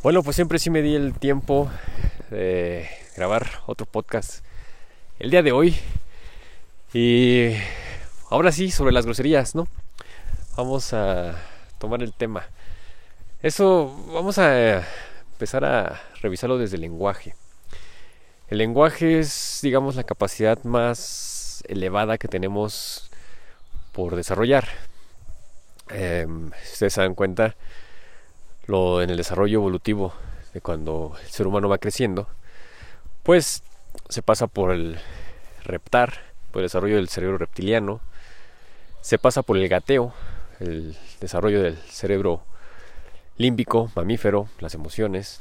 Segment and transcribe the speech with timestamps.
[0.00, 1.68] Bueno, pues siempre sí me di el tiempo
[2.30, 4.44] de grabar otro podcast
[5.18, 5.74] el día de hoy.
[6.94, 7.50] Y
[8.30, 9.66] ahora sí, sobre las groserías, ¿no?
[10.56, 11.34] Vamos a
[11.80, 12.46] tomar el tema.
[13.42, 14.84] Eso, vamos a
[15.32, 17.34] empezar a revisarlo desde el lenguaje.
[18.50, 23.10] El lenguaje es, digamos, la capacidad más elevada que tenemos
[23.90, 24.68] por desarrollar.
[25.88, 27.56] Si ustedes se dan cuenta,
[28.68, 30.12] lo, en el desarrollo evolutivo
[30.54, 32.28] de cuando el ser humano va creciendo,
[33.24, 33.62] pues
[34.08, 34.98] se pasa por el
[35.64, 36.14] reptar,
[36.52, 38.00] por el desarrollo del cerebro reptiliano,
[39.00, 40.12] se pasa por el gateo,
[40.60, 42.42] el desarrollo del cerebro
[43.36, 45.40] límbico, mamífero, las emociones.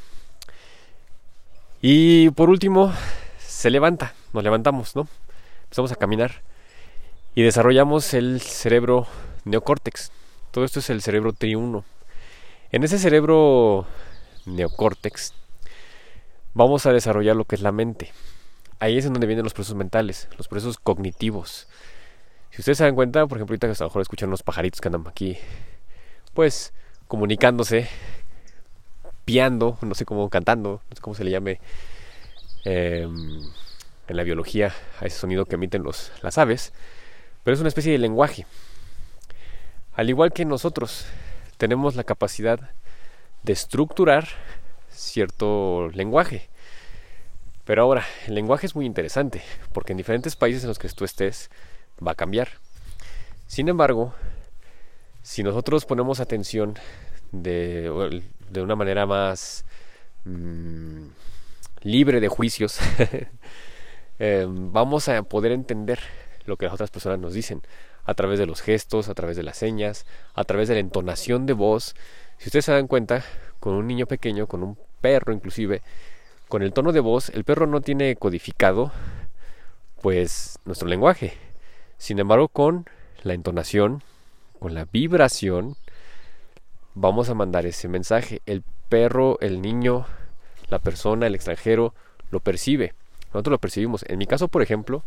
[1.82, 2.94] Y por último,
[3.40, 5.08] se levanta, nos levantamos, ¿no?
[5.64, 6.42] Empezamos a caminar
[7.36, 9.06] y desarrollamos el cerebro
[9.44, 10.12] neocórtex.
[10.52, 11.84] Todo esto es el cerebro triuno.
[12.70, 13.86] En ese cerebro
[14.46, 15.34] neocórtex
[16.54, 18.12] vamos a desarrollar lo que es la mente.
[18.80, 21.68] Ahí es en donde vienen los procesos mentales, los procesos cognitivos.
[22.52, 24.82] Si ustedes se dan cuenta, por ejemplo, ahorita que a lo mejor escuchan unos pajaritos
[24.82, 25.38] que andan aquí,
[26.34, 26.74] pues
[27.08, 27.88] comunicándose,
[29.24, 31.62] piando, no sé cómo, cantando, no sé cómo se le llame
[32.66, 33.42] em,
[34.08, 36.74] en la biología a ese sonido que emiten los, las aves,
[37.44, 38.46] pero es una especie de lenguaje.
[39.94, 41.06] Al igual que nosotros,
[41.58, 42.60] tenemos la capacidad
[43.44, 44.28] de estructurar
[44.90, 46.50] cierto lenguaje.
[47.66, 49.42] Pero ahora, el lenguaje es muy interesante,
[49.74, 51.50] porque en diferentes países en los que tú estés
[52.06, 52.50] va a cambiar.
[53.46, 54.14] Sin embargo,
[55.22, 56.76] si nosotros ponemos atención
[57.32, 59.66] de, de una manera más
[60.24, 61.08] mmm,
[61.82, 62.80] libre de juicios,
[64.20, 66.00] eh, vamos a poder entender
[66.46, 67.62] lo que las otras personas nos dicen
[68.08, 71.46] a través de los gestos, a través de las señas, a través de la entonación
[71.46, 71.94] de voz.
[72.38, 73.24] Si ustedes se dan cuenta,
[73.60, 75.82] con un niño pequeño, con un perro inclusive,
[76.48, 78.94] con el tono de voz, el perro no tiene codificado
[80.02, 81.34] pues nuestro lenguaje.
[81.98, 82.86] Sin embargo, con
[83.24, 84.02] la entonación,
[84.58, 85.76] con la vibración,
[86.96, 88.42] vamos a mandar ese mensaje.
[88.46, 90.06] El perro, el niño,
[90.70, 91.94] la persona, el extranjero,
[92.32, 92.94] lo percibe.
[93.34, 94.06] Nosotros lo percibimos.
[94.08, 95.04] En mi caso, por ejemplo,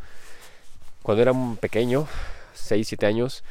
[1.02, 2.06] cuando era pequeño,
[2.54, 3.44] 6, 7 años,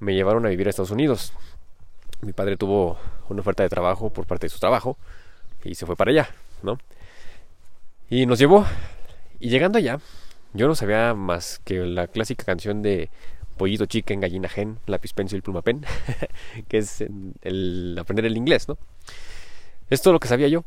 [0.00, 1.32] me llevaron a vivir a Estados Unidos.
[2.20, 2.98] Mi padre tuvo
[3.28, 4.96] una oferta de trabajo por parte de su trabajo
[5.64, 6.30] y se fue para allá,
[6.62, 6.78] ¿no?
[8.10, 8.66] Y nos llevó.
[9.40, 10.00] Y llegando allá,
[10.54, 13.10] yo no sabía más que la clásica canción de
[13.56, 15.84] Pollito Chicken, Gallina Gen, Lápiz Pencil, Pluma Pen,
[16.68, 17.04] que es
[17.42, 18.78] el aprender el inglés, ¿no?
[19.90, 20.64] Es todo lo que sabía yo.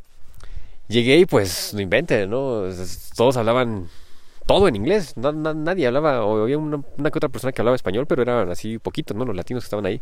[0.87, 2.63] Llegué y pues no invente, ¿no?
[3.15, 3.89] Todos hablaban
[4.51, 5.15] todo en inglés.
[5.15, 9.15] nadie hablaba, o había una, que otra persona que hablaba español, pero eran así poquitos,
[9.15, 9.23] ¿no?
[9.23, 10.01] Los latinos que estaban ahí.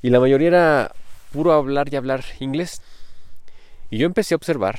[0.00, 0.92] Y la mayoría era
[1.32, 2.82] puro hablar y hablar inglés.
[3.90, 4.78] Y yo empecé a observar,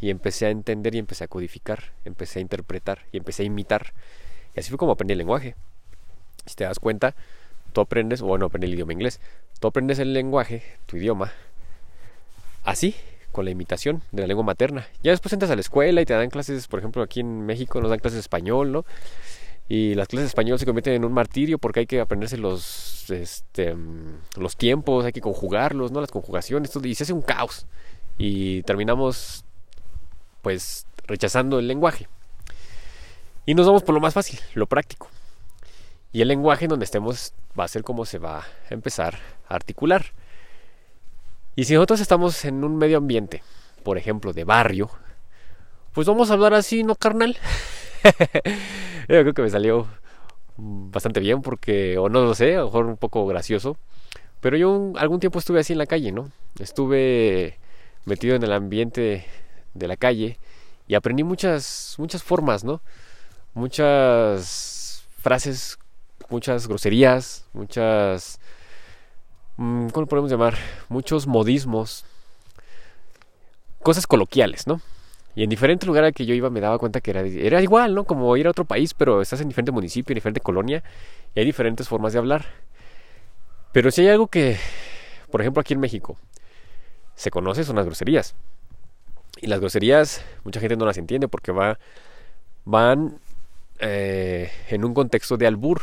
[0.00, 3.92] y empecé a entender, y empecé a codificar, empecé a interpretar, y empecé a imitar.
[4.56, 5.54] Y así fue como aprendí el lenguaje.
[6.44, 7.14] Si te das cuenta,
[7.72, 9.20] tú aprendes, bueno, aprendí el idioma inglés,
[9.60, 11.30] tú aprendes el lenguaje, tu idioma,
[12.64, 12.96] así,
[13.32, 14.86] con la imitación de la lengua materna.
[15.02, 17.80] Ya después entras a la escuela y te dan clases, por ejemplo, aquí en México
[17.80, 18.84] nos dan clases de español, ¿no?
[19.68, 23.08] Y las clases de español se convierten en un martirio porque hay que aprenderse los,
[23.10, 23.74] este,
[24.36, 26.00] los tiempos, hay que conjugarlos, ¿no?
[26.00, 27.66] Las conjugaciones, todo, y se hace un caos.
[28.18, 29.44] Y terminamos,
[30.42, 32.08] pues, rechazando el lenguaje.
[33.46, 35.08] Y nos vamos por lo más fácil, lo práctico.
[36.12, 39.54] Y el lenguaje en donde estemos va a ser como se va a empezar a
[39.54, 40.12] articular.
[41.54, 43.42] Y si nosotros estamos en un medio ambiente,
[43.82, 44.90] por ejemplo, de barrio,
[45.92, 47.36] pues vamos a hablar así, ¿no, carnal?
[49.08, 49.86] Yo creo que me salió
[50.56, 53.76] bastante bien porque, o no lo sé, a lo mejor un poco gracioso.
[54.40, 56.30] Pero yo algún tiempo estuve así en la calle, ¿no?
[56.58, 57.58] Estuve
[58.06, 59.24] metido en el ambiente
[59.74, 60.38] de la calle
[60.88, 62.80] y aprendí muchas, muchas formas, ¿no?
[63.54, 65.78] Muchas frases,
[66.28, 68.40] muchas groserías, muchas
[69.56, 70.56] ¿cómo lo podemos llamar?
[70.88, 72.04] Muchos modismos,
[73.82, 74.80] cosas coloquiales, ¿no?
[75.34, 77.94] Y en diferente lugar al que yo iba me daba cuenta que era, era igual,
[77.94, 78.04] ¿no?
[78.04, 80.82] Como ir a otro país, pero estás en diferente municipio, en diferente colonia,
[81.34, 82.44] y hay diferentes formas de hablar.
[83.72, 84.58] Pero si hay algo que,
[85.30, 86.18] por ejemplo, aquí en México,
[87.14, 88.34] se conoce son las groserías.
[89.40, 91.78] Y las groserías, mucha gente no las entiende porque va,
[92.66, 93.18] van
[93.78, 95.82] eh, en un contexto de albur.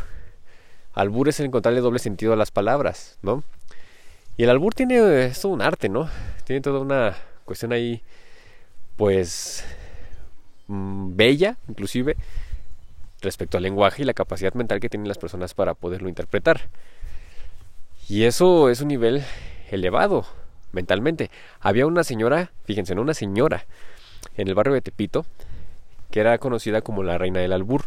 [0.93, 3.43] Albur es encontrarle doble sentido a las palabras, ¿no?
[4.39, 6.09] Y el albur tiene es un arte, ¿no?
[6.45, 7.13] Tiene toda una
[7.43, 8.01] cuestión ahí,
[8.95, 9.65] pues,
[10.67, 12.15] mm, bella, inclusive,
[13.19, 16.69] respecto al lenguaje y la capacidad mental que tienen las personas para poderlo interpretar.
[18.07, 19.25] Y eso es un nivel
[19.71, 20.25] elevado
[20.71, 21.29] mentalmente.
[21.59, 23.01] Había una señora, fíjense, ¿no?
[23.01, 23.65] una señora
[24.37, 25.25] en el barrio de Tepito
[26.11, 27.83] que era conocida como la reina del albur.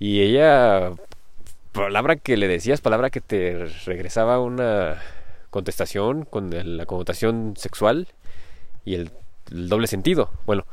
[0.00, 0.94] Y ella,
[1.70, 5.00] palabra que le decías, palabra que te regresaba una
[5.50, 8.08] contestación con la connotación sexual
[8.84, 9.10] y el,
[9.50, 10.30] doble sentido.
[10.46, 10.66] Bueno,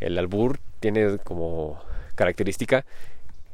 [0.00, 1.80] el albur tiene como
[2.14, 2.84] característica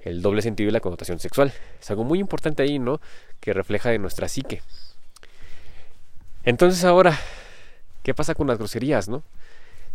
[0.03, 1.53] el doble sentido y la connotación sexual.
[1.81, 3.01] Es algo muy importante ahí, ¿no?
[3.41, 4.63] Que refleja de nuestra psique.
[6.45, 7.19] Entonces ahora,
[8.03, 9.23] ¿qué pasa con las groserías, no?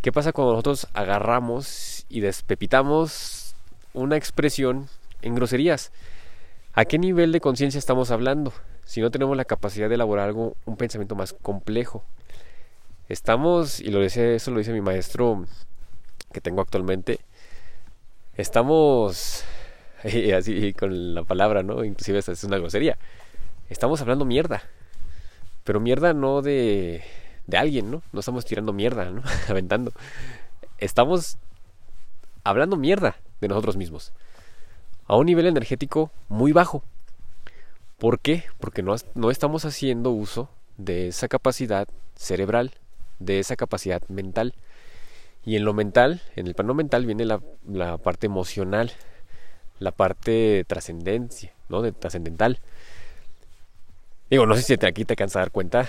[0.02, 3.56] ¿Qué pasa cuando nosotros agarramos y despepitamos
[3.94, 4.88] una expresión
[5.22, 5.92] en groserías?
[6.74, 8.54] ¿A qué nivel de conciencia estamos hablando?
[8.90, 12.04] Si no tenemos la capacidad de elaborar algo, un pensamiento más complejo.
[13.08, 15.46] Estamos, y lo dice, eso lo dice mi maestro
[16.34, 17.20] que tengo actualmente,
[18.36, 19.44] estamos
[20.04, 21.84] y así con la palabra, ¿no?
[21.84, 22.98] Inclusive es una grosería.
[23.70, 24.64] Estamos hablando mierda.
[25.66, 27.04] Pero mierda no de,
[27.46, 28.02] de alguien, ¿no?
[28.12, 29.22] No estamos tirando mierda, ¿no?
[29.50, 29.92] Aventando.
[30.80, 31.38] Estamos
[32.44, 34.14] hablando mierda de nosotros mismos.
[35.06, 36.82] A un nivel energético muy bajo.
[38.00, 38.46] ¿Por qué?
[38.60, 42.72] Porque no, no estamos haciendo uso de esa capacidad cerebral,
[43.20, 44.56] de esa capacidad mental.
[45.46, 48.94] Y en lo mental, en el plano mental viene la, la parte emocional,
[49.80, 51.82] la parte trascendencia, ¿no?
[51.82, 52.60] De trascendental.
[54.30, 55.86] Digo, no sé si aquí te cansa dar cuenta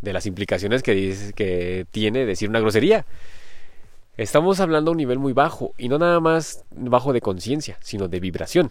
[0.00, 3.04] de las implicaciones que, dice, que tiene decir una grosería.
[4.16, 8.08] Estamos hablando a un nivel muy bajo, y no nada más bajo de conciencia, sino
[8.08, 8.70] de vibración.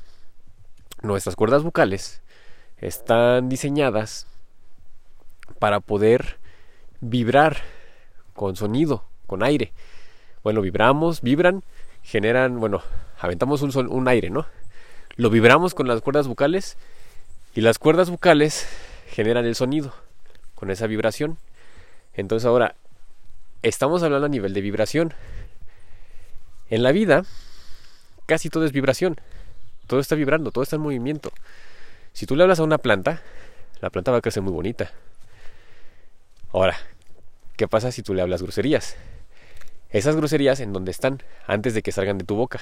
[1.03, 2.21] Nuestras cuerdas vocales
[2.85, 4.27] están diseñadas
[5.59, 6.37] para poder
[7.01, 7.57] vibrar
[8.33, 9.71] con sonido, con aire.
[10.43, 11.63] Bueno, vibramos, vibran,
[12.03, 12.81] generan, bueno,
[13.19, 14.45] aventamos un, un aire, ¿no?
[15.15, 16.77] Lo vibramos con las cuerdas vocales
[17.55, 18.67] y las cuerdas vocales
[19.07, 19.93] generan el sonido
[20.53, 21.37] con esa vibración.
[22.13, 22.75] Entonces ahora,
[23.63, 25.13] estamos hablando a nivel de vibración.
[26.69, 27.23] En la vida,
[28.25, 29.19] casi todo es vibración.
[29.87, 31.31] Todo está vibrando, todo está en movimiento.
[32.15, 33.21] Si tú le hablas a una planta,
[33.81, 34.89] la planta va a crecer muy bonita.
[36.51, 36.75] Ahora,
[37.55, 38.95] ¿qué pasa si tú le hablas groserías?
[39.91, 42.59] Esas groserías en donde están antes de que salgan de tu boca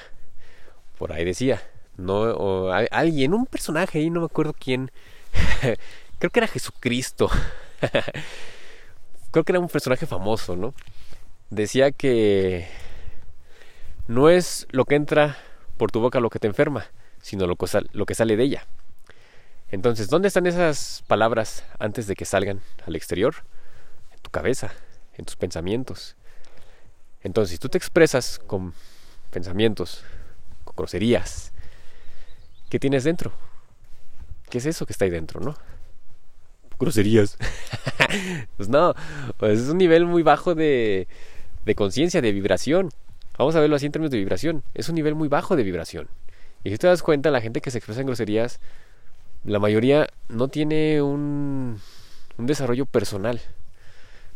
[0.98, 1.62] por ahí decía,
[1.96, 4.90] no, o alguien, un personaje ahí, no me acuerdo quién,
[6.18, 7.28] creo que era Jesucristo,
[9.30, 10.74] creo que era un personaje famoso, ¿no?
[11.50, 12.68] Decía que
[14.06, 15.36] no es lo que entra
[15.76, 16.86] por tu boca lo que te enferma,
[17.20, 18.66] sino lo que, lo que sale de ella.
[19.74, 23.34] Entonces, ¿dónde están esas palabras antes de que salgan al exterior?
[24.12, 24.72] En tu cabeza,
[25.18, 26.14] en tus pensamientos.
[27.24, 28.72] Entonces, si tú te expresas con
[29.32, 30.04] pensamientos,
[30.76, 31.50] groserías.
[32.70, 33.32] ¿Qué tienes dentro?
[34.48, 35.56] ¿Qué es eso que está ahí dentro, no?
[36.78, 37.36] Groserías.
[38.56, 38.94] pues no,
[39.38, 41.08] pues es un nivel muy bajo de,
[41.64, 42.90] de conciencia, de vibración.
[43.38, 44.62] Vamos a verlo así en términos de vibración.
[44.72, 46.06] Es un nivel muy bajo de vibración.
[46.62, 48.60] Y si te das cuenta, la gente que se expresa en groserías,
[49.44, 51.80] la mayoría no tiene un,
[52.38, 53.40] un desarrollo personal.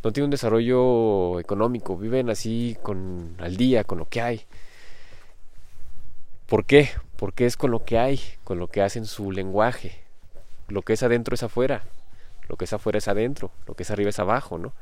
[0.04, 1.96] No tiene un desarrollo económico.
[1.96, 4.42] Viven así con al día, con lo que hay.
[6.46, 6.90] ¿Por qué?
[7.16, 10.02] Porque es con lo que hay, con lo que hacen su lenguaje.
[10.68, 11.82] Lo que es adentro es afuera,
[12.48, 14.74] lo que es afuera es adentro, lo que es arriba es abajo, ¿no?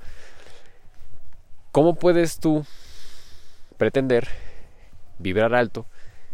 [1.71, 2.65] ¿Cómo puedes tú
[3.77, 4.29] pretender
[5.19, 5.87] vibrar alto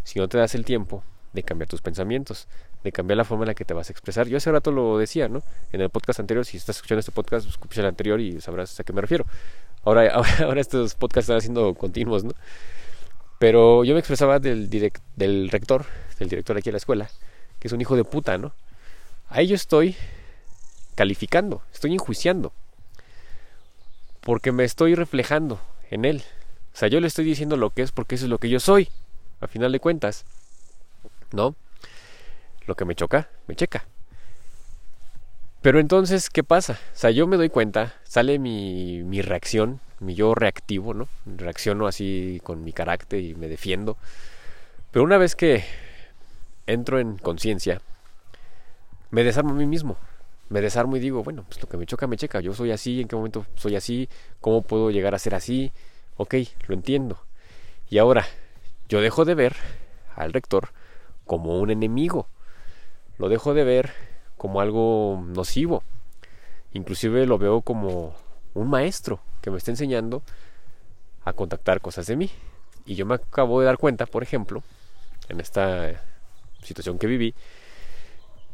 [0.04, 2.48] si no te das el tiempo de cambiar tus pensamientos,
[2.82, 4.26] de cambiar la forma en la que te vas a expresar?
[4.28, 5.42] Yo hace rato lo decía, ¿no?
[5.72, 8.84] En el podcast anterior, si estás escuchando este podcast, escucha el anterior y sabrás a
[8.84, 9.26] qué me refiero.
[9.84, 10.12] Ahora,
[10.44, 12.32] ahora, estos podcasts están haciendo continuos, ¿no?
[13.38, 14.70] Pero yo me expresaba del,
[15.16, 15.84] del rector,
[16.18, 17.10] del director aquí de la escuela,
[17.58, 18.52] que es un hijo de puta, ¿no?
[19.28, 19.96] Ahí yo estoy
[20.94, 22.52] calificando, estoy enjuiciando.
[24.20, 25.60] Porque me estoy reflejando
[25.90, 26.22] en él.
[26.72, 28.60] O sea, yo le estoy diciendo lo que es porque eso es lo que yo
[28.60, 28.88] soy,
[29.40, 30.24] a final de cuentas.
[31.32, 31.56] ¿No?
[32.66, 33.84] Lo que me choca, me checa.
[35.62, 36.72] Pero entonces, ¿qué pasa?
[36.92, 41.08] O sea, yo me doy cuenta, sale mi, mi reacción, mi yo reactivo, ¿no?
[41.24, 43.96] Reacciono así con mi carácter y me defiendo.
[44.90, 45.64] Pero una vez que
[46.66, 47.80] entro en conciencia,
[49.10, 49.96] me desarmo a mí mismo.
[50.48, 52.40] Me desarmo y digo, bueno, pues lo que me choca, me checa.
[52.40, 54.08] Yo soy así, en qué momento soy así,
[54.40, 55.72] cómo puedo llegar a ser así.
[56.16, 56.34] Ok,
[56.66, 57.18] lo entiendo.
[57.88, 58.26] Y ahora,
[58.88, 59.54] yo dejo de ver
[60.16, 60.70] al rector
[61.24, 62.28] como un enemigo.
[63.22, 63.92] Lo dejo de ver
[64.36, 65.84] como algo nocivo.
[66.72, 68.16] Inclusive lo veo como
[68.52, 70.24] un maestro que me está enseñando
[71.24, 72.32] a contactar cosas de mí.
[72.84, 74.64] Y yo me acabo de dar cuenta, por ejemplo,
[75.28, 76.02] en esta
[76.64, 77.32] situación que viví,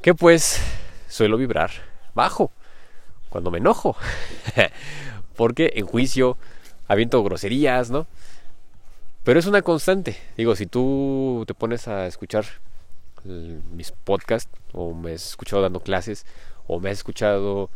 [0.02, 0.60] que pues
[1.08, 1.70] suelo vibrar
[2.14, 2.52] bajo.
[3.30, 3.96] cuando me enojo.
[5.34, 6.36] Porque en juicio
[6.88, 8.06] aviento groserías, ¿no?
[9.24, 10.18] Pero es una constante.
[10.36, 12.44] Digo, si tú te pones a escuchar
[13.24, 16.26] mis podcasts o me has escuchado dando clases
[16.66, 17.70] o me has escuchado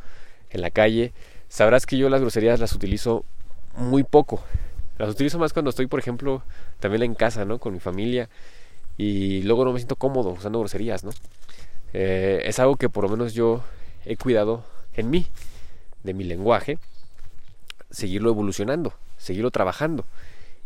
[0.50, 1.12] en la calle,
[1.48, 3.24] sabrás que yo las groserías las utilizo
[3.76, 4.42] muy poco.
[4.98, 6.42] Las utilizo más cuando estoy, por ejemplo,
[6.78, 7.58] también en casa, ¿no?
[7.58, 8.28] Con mi familia
[8.98, 11.10] y luego no me siento cómodo usando groserías, ¿no?
[11.94, 13.62] Eh, es algo que por lo menos yo
[14.04, 15.26] he cuidado en mí,
[16.02, 16.78] de mi lenguaje,
[17.90, 20.04] seguirlo evolucionando, seguirlo trabajando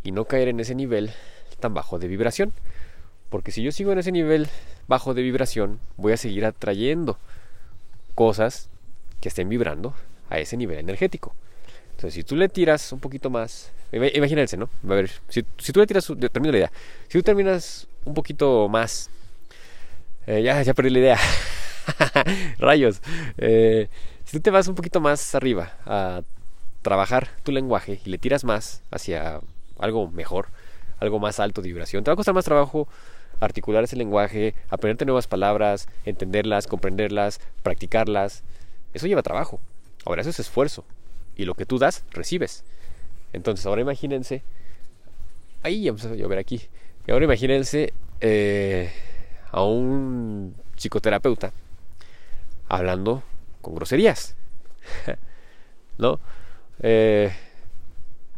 [0.02, 1.12] y no caer en ese nivel
[1.60, 2.52] tan bajo de vibración.
[3.30, 4.48] Porque si yo sigo en ese nivel
[4.88, 7.18] bajo de vibración, voy a seguir atrayendo
[8.14, 8.68] cosas
[9.20, 9.94] que estén vibrando
[10.30, 11.34] a ese nivel energético.
[11.90, 14.68] Entonces, si tú le tiras un poquito más, imagínense, ¿no?
[14.84, 16.72] A ver, si, tú le tiras, termino la idea,
[17.08, 19.10] si tú terminas un poquito más,
[20.26, 21.18] eh, ya, ya perdí la idea,
[22.58, 23.00] rayos,
[23.38, 23.88] eh,
[24.24, 26.22] si tú te vas un poquito más arriba a
[26.82, 29.40] trabajar tu lenguaje y le tiras más hacia
[29.78, 30.48] algo mejor,
[31.00, 32.88] algo más alto de vibración, te va a costar más trabajo
[33.40, 38.42] articular ese lenguaje, aprenderte nuevas palabras, entenderlas, comprenderlas, practicarlas.
[38.94, 39.60] Eso lleva trabajo.
[40.04, 40.84] Ahora, eso es esfuerzo.
[41.36, 42.64] Y lo que tú das, recibes.
[43.32, 44.42] Entonces, ahora imagínense.
[45.62, 46.62] Ahí ya a llover aquí.
[47.06, 48.92] Y ahora imagínense eh,
[49.50, 51.52] a un psicoterapeuta
[52.68, 53.22] hablando
[53.60, 54.36] con groserías.
[55.98, 56.20] ¿No?
[56.80, 57.32] Eh,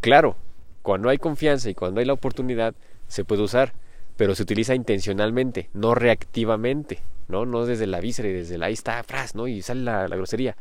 [0.00, 0.36] claro,
[0.82, 2.74] cuando hay confianza y cuando hay la oportunidad,
[3.08, 3.72] se puede usar
[4.18, 7.46] pero se utiliza intencionalmente, no reactivamente, ¿no?
[7.46, 9.46] No desde la víscera y desde la ahí está, fras, ¿no?
[9.46, 10.56] Y sale la, grosería.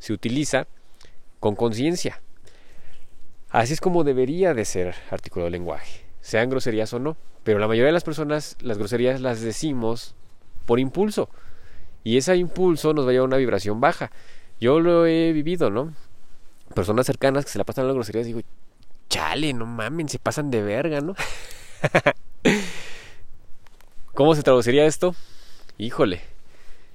[0.00, 0.66] Se utiliza
[1.38, 2.20] con conciencia.
[3.50, 7.16] Así es como debería de ser artículo de lenguaje, sean groserías o no.
[7.44, 10.16] Pero la mayoría de las personas las groserías las decimos
[10.66, 11.30] por impulso.
[12.02, 14.10] Y ese impulso nos va a llevar a una vibración baja.
[14.60, 15.94] Yo lo he vivido, ¿no?
[16.74, 18.40] Personas cercanas que se la pasan a las groserías digo,
[19.08, 21.14] chale, no mamen, se pasan de verga, ¿no?
[24.18, 25.14] ¿Cómo se traduciría esto?
[25.78, 26.22] Híjole,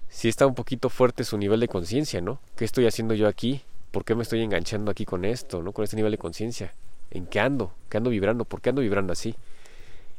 [0.09, 2.41] si está un poquito fuerte su nivel de conciencia, ¿no?
[2.57, 3.61] ¿Qué estoy haciendo yo aquí?
[3.91, 5.71] ¿Por qué me estoy enganchando aquí con esto, ¿no?
[5.71, 6.73] Con este nivel de conciencia.
[7.11, 7.71] ¿En qué ando?
[7.87, 8.43] ¿Qué ando vibrando?
[8.43, 9.35] ¿Por qué ando vibrando así?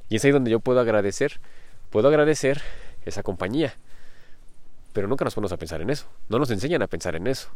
[0.08, 1.40] Y es ahí donde yo puedo agradecer.
[1.90, 2.62] Puedo agradecer
[3.04, 3.74] esa compañía.
[4.94, 6.06] Pero nunca nos ponemos a pensar en eso.
[6.30, 7.50] No nos enseñan a pensar en eso.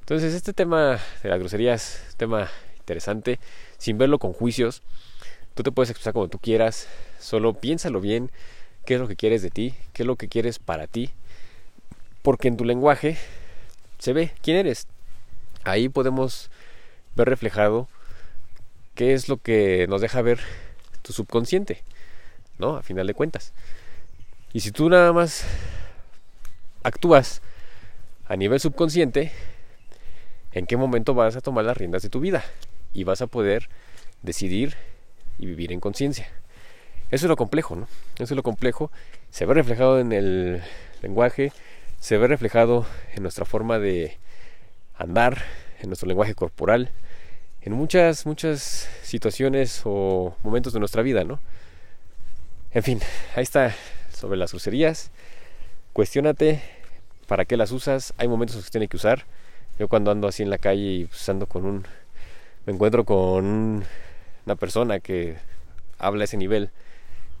[0.00, 2.48] Entonces, este tema de las groserías tema
[2.80, 3.38] interesante,
[3.78, 4.82] sin verlo con juicios.
[5.54, 6.88] Tú te puedes expresar como tú quieras,
[7.20, 8.30] solo piénsalo bien,
[8.84, 11.10] qué es lo que quieres de ti, qué es lo que quieres para ti,
[12.22, 13.16] porque en tu lenguaje
[13.98, 14.86] se ve quién eres.
[15.64, 16.50] Ahí podemos
[17.14, 17.88] ver reflejado
[18.94, 20.40] qué es lo que nos deja ver
[21.02, 21.82] tu subconsciente,
[22.58, 22.76] ¿no?
[22.76, 23.52] A final de cuentas.
[24.52, 25.44] Y si tú nada más
[26.82, 27.42] actúas
[28.26, 29.32] a nivel subconsciente,
[30.52, 32.44] ¿en qué momento vas a tomar las riendas de tu vida?
[32.92, 33.68] Y vas a poder
[34.22, 34.76] decidir
[35.38, 36.28] y vivir en conciencia.
[37.12, 37.88] Eso es lo complejo, ¿no?
[38.14, 38.90] Eso es lo complejo.
[39.28, 40.62] Se ve reflejado en el
[41.02, 41.52] lenguaje,
[42.00, 44.16] se ve reflejado en nuestra forma de
[44.96, 45.42] andar,
[45.82, 46.90] en nuestro lenguaje corporal,
[47.60, 51.38] en muchas, muchas situaciones o momentos de nuestra vida, ¿no?
[52.70, 53.00] En fin,
[53.36, 53.74] ahí está
[54.10, 55.10] sobre las groserías.
[55.92, 56.62] Cuestiónate
[57.26, 58.14] para qué las usas.
[58.16, 59.26] Hay momentos en los que tiene que usar.
[59.78, 61.86] Yo cuando ando así en la calle y pues con un...
[62.64, 63.84] Me encuentro con
[64.46, 65.36] una persona que
[65.98, 66.70] habla a ese nivel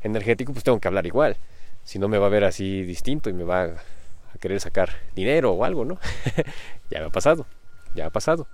[0.02, 1.36] energético, pues tengo que hablar igual.
[1.84, 5.52] Si no me va a ver así distinto y me va a querer sacar dinero
[5.52, 5.98] o algo, ¿no?
[6.90, 7.46] ya me ha pasado,
[7.94, 8.46] ya ha pasado.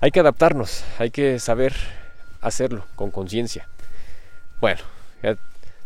[0.00, 1.74] Hay que adaptarnos, hay que saber
[2.40, 3.68] hacerlo con conciencia.
[4.60, 4.80] Bueno,
[5.22, 5.36] ya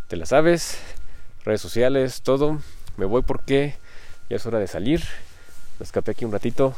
[0.09, 0.79] te la sabes,
[1.45, 2.61] redes sociales, todo.
[2.97, 3.75] Me voy porque
[4.29, 5.03] ya es hora de salir.
[5.79, 6.75] Me escapé aquí un ratito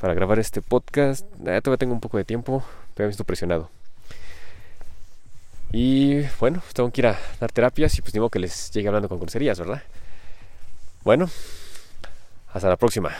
[0.00, 1.26] para grabar este podcast.
[1.38, 2.64] Ya todavía tengo un poco de tiempo,
[2.94, 3.70] pero me siento presionado.
[5.76, 9.08] Y bueno, tengo que ir a dar terapias y pues digo que les llegue hablando
[9.08, 9.82] con groserías, ¿verdad?
[11.02, 11.28] Bueno,
[12.52, 13.10] hasta la próxima.